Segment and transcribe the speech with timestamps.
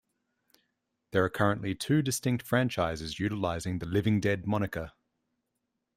[1.11, 4.93] There are currently two distinct franchises utilizing the "Living Dead" moniker.